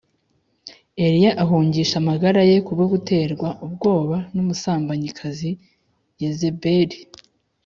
Eliya 1.05 1.31
ahungisha 1.43 1.95
amagara 2.01 2.41
ye 2.49 2.55
kubwo 2.65 2.85
guterwa 2.93 3.47
ubwoba 3.65 4.17
n’umusambanyikazi 4.33 5.51
Yezebeli 6.21 6.97